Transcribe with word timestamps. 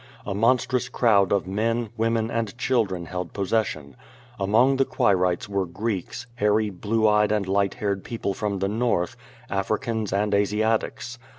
A 0.25 0.33
monstrous 0.33 0.89
crowd 0.89 1.31
of 1.31 1.45
men, 1.45 1.89
women 1.95 2.31
and 2.31 2.57
children 2.57 3.05
held 3.05 3.33
possession. 3.33 3.95
Among 4.39 4.77
the 4.77 4.83
Quirites 4.83 5.47
were 5.47 5.67
Greeks, 5.67 6.25
hairy 6.33 6.71
blue 6.71 7.07
eyed 7.07 7.31
and 7.31 7.47
light 7.47 7.75
haired 7.75 8.03
people 8.03 8.31
I 8.31 8.33
from 8.33 8.57
the 8.57 8.67
North, 8.67 9.15
Africans 9.47 10.11
and 10.11 10.33
Asiatics. 10.33 11.19